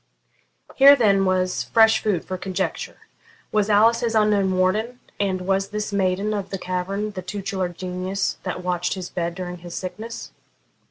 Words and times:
Here 0.77 0.95
then 0.95 1.25
was 1.25 1.61
fresh 1.65 2.01
food 2.01 2.25
for 2.25 2.35
conjecture. 2.35 2.97
Was 3.51 3.69
Alice 3.69 3.99
his 3.99 4.15
unknown 4.15 4.57
warden, 4.57 4.99
and 5.19 5.41
was 5.41 5.67
this 5.67 5.93
maiden 5.93 6.33
of 6.33 6.49
the 6.49 6.57
cavern 6.57 7.11
the 7.11 7.21
tutelar 7.21 7.69
genius 7.69 8.39
that 8.41 8.63
watched 8.63 8.95
his 8.95 9.11
bed 9.11 9.35
during 9.35 9.57
his 9.59 9.75
sickness? 9.75 10.31